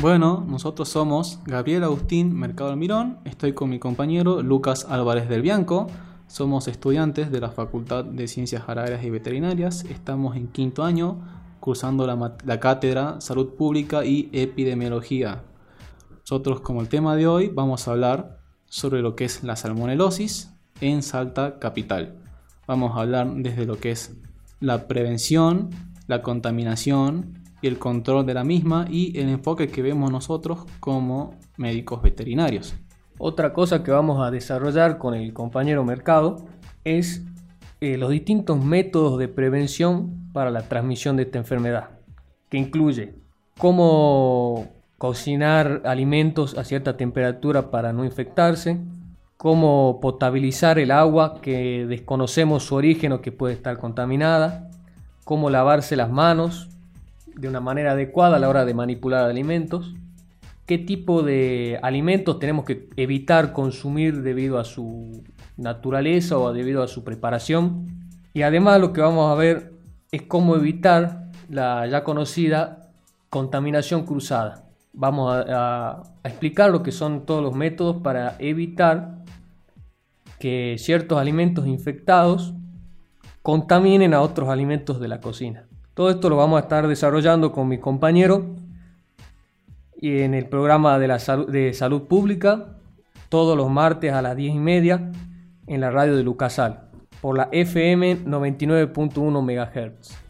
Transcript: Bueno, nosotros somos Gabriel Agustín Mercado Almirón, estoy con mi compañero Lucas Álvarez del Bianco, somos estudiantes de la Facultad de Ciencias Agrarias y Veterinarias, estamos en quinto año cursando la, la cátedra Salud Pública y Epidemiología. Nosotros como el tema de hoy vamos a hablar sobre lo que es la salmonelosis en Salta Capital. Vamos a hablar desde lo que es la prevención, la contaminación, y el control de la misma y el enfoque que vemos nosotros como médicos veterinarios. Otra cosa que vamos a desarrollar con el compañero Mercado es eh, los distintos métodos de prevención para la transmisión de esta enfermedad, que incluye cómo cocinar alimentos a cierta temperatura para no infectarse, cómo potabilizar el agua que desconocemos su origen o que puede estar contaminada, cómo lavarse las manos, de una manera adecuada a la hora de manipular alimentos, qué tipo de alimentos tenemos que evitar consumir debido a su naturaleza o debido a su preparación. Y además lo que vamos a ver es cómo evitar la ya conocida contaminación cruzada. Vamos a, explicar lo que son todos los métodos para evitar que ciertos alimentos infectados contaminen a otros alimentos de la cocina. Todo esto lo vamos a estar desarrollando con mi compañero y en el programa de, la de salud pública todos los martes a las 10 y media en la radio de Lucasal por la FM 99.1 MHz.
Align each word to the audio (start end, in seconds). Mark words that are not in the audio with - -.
Bueno, 0.00 0.46
nosotros 0.48 0.88
somos 0.88 1.40
Gabriel 1.44 1.84
Agustín 1.84 2.34
Mercado 2.34 2.70
Almirón, 2.70 3.18
estoy 3.26 3.52
con 3.52 3.68
mi 3.68 3.78
compañero 3.78 4.40
Lucas 4.40 4.86
Álvarez 4.88 5.28
del 5.28 5.42
Bianco, 5.42 5.88
somos 6.26 6.68
estudiantes 6.68 7.30
de 7.30 7.38
la 7.38 7.50
Facultad 7.50 8.06
de 8.06 8.26
Ciencias 8.26 8.62
Agrarias 8.66 9.04
y 9.04 9.10
Veterinarias, 9.10 9.84
estamos 9.84 10.36
en 10.36 10.48
quinto 10.48 10.84
año 10.84 11.18
cursando 11.60 12.06
la, 12.06 12.34
la 12.46 12.60
cátedra 12.60 13.20
Salud 13.20 13.50
Pública 13.56 14.02
y 14.06 14.30
Epidemiología. 14.32 15.42
Nosotros 16.20 16.62
como 16.62 16.80
el 16.80 16.88
tema 16.88 17.14
de 17.14 17.26
hoy 17.26 17.48
vamos 17.48 17.86
a 17.86 17.90
hablar 17.90 18.38
sobre 18.64 19.02
lo 19.02 19.14
que 19.14 19.26
es 19.26 19.42
la 19.42 19.54
salmonelosis 19.54 20.50
en 20.80 21.02
Salta 21.02 21.58
Capital. 21.58 22.16
Vamos 22.66 22.96
a 22.96 23.02
hablar 23.02 23.30
desde 23.34 23.66
lo 23.66 23.78
que 23.78 23.90
es 23.90 24.16
la 24.60 24.88
prevención, 24.88 25.68
la 26.06 26.22
contaminación, 26.22 27.40
y 27.62 27.66
el 27.66 27.78
control 27.78 28.26
de 28.26 28.34
la 28.34 28.44
misma 28.44 28.86
y 28.90 29.18
el 29.18 29.28
enfoque 29.28 29.68
que 29.68 29.82
vemos 29.82 30.10
nosotros 30.10 30.66
como 30.80 31.34
médicos 31.56 32.02
veterinarios. 32.02 32.74
Otra 33.18 33.52
cosa 33.52 33.82
que 33.82 33.90
vamos 33.90 34.26
a 34.26 34.30
desarrollar 34.30 34.98
con 34.98 35.14
el 35.14 35.32
compañero 35.32 35.84
Mercado 35.84 36.36
es 36.84 37.22
eh, 37.80 37.96
los 37.98 38.10
distintos 38.10 38.62
métodos 38.62 39.18
de 39.18 39.28
prevención 39.28 40.30
para 40.32 40.50
la 40.50 40.62
transmisión 40.62 41.16
de 41.16 41.24
esta 41.24 41.38
enfermedad, 41.38 41.90
que 42.48 42.58
incluye 42.58 43.14
cómo 43.58 44.68
cocinar 44.96 45.82
alimentos 45.84 46.56
a 46.56 46.64
cierta 46.64 46.96
temperatura 46.96 47.70
para 47.70 47.92
no 47.92 48.04
infectarse, 48.04 48.78
cómo 49.36 49.98
potabilizar 50.02 50.78
el 50.78 50.90
agua 50.90 51.40
que 51.40 51.86
desconocemos 51.86 52.64
su 52.64 52.74
origen 52.74 53.12
o 53.12 53.22
que 53.22 53.32
puede 53.32 53.54
estar 53.54 53.78
contaminada, 53.78 54.70
cómo 55.24 55.48
lavarse 55.48 55.96
las 55.96 56.10
manos, 56.10 56.68
de 57.36 57.48
una 57.48 57.60
manera 57.60 57.92
adecuada 57.92 58.36
a 58.36 58.38
la 58.38 58.48
hora 58.48 58.64
de 58.64 58.74
manipular 58.74 59.24
alimentos, 59.24 59.94
qué 60.66 60.78
tipo 60.78 61.22
de 61.22 61.80
alimentos 61.82 62.38
tenemos 62.38 62.64
que 62.64 62.88
evitar 62.96 63.52
consumir 63.52 64.22
debido 64.22 64.58
a 64.58 64.64
su 64.64 65.24
naturaleza 65.56 66.38
o 66.38 66.52
debido 66.52 66.82
a 66.82 66.88
su 66.88 67.02
preparación. 67.04 67.86
Y 68.32 68.42
además 68.42 68.80
lo 68.80 68.92
que 68.92 69.00
vamos 69.00 69.30
a 69.30 69.34
ver 69.34 69.72
es 70.12 70.22
cómo 70.22 70.56
evitar 70.56 71.30
la 71.48 71.86
ya 71.86 72.04
conocida 72.04 72.92
contaminación 73.30 74.04
cruzada. 74.04 74.64
Vamos 74.92 75.32
a, 75.32 76.02
explicar 76.24 76.70
lo 76.70 76.82
que 76.82 76.92
son 76.92 77.24
todos 77.24 77.42
los 77.42 77.54
métodos 77.54 78.02
para 78.02 78.36
evitar 78.38 79.24
que 80.38 80.76
ciertos 80.78 81.18
alimentos 81.18 81.66
infectados 81.66 82.54
contaminen 83.42 84.14
a 84.14 84.20
otros 84.20 84.48
alimentos 84.48 85.00
de 85.00 85.08
la 85.08 85.20
cocina. 85.20 85.69
Todo 86.00 86.08
esto 86.08 86.30
lo 86.30 86.36
vamos 86.36 86.56
a 86.56 86.60
estar 86.60 86.88
desarrollando 86.88 87.52
con 87.52 87.68
mi 87.68 87.76
compañero 87.76 88.56
y 89.94 90.20
en 90.20 90.32
el 90.32 90.46
programa 90.46 90.98
de, 90.98 91.06
la 91.06 91.18
de 91.18 91.74
salud 91.74 92.04
pública 92.04 92.78
todos 93.28 93.54
los 93.54 93.68
martes 93.68 94.10
a 94.14 94.22
las 94.22 94.34
10 94.34 94.54
y 94.54 94.58
media 94.58 95.12
en 95.66 95.80
la 95.82 95.90
radio 95.90 96.16
de 96.16 96.22
Lucasal 96.22 96.88
por 97.20 97.36
la 97.36 97.50
FM 97.52 98.24
99.1 98.24 99.42
MHz. 99.42 100.29